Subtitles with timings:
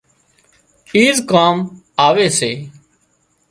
[0.95, 1.55] ايز ڪام
[2.07, 2.51] آوي سي